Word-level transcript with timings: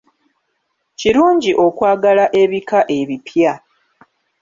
Kirungi 0.99 1.51
okwagala 1.65 2.25
ebika 2.41 2.79
ebipya. 2.99 3.53